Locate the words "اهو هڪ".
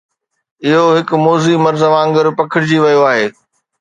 0.67-1.09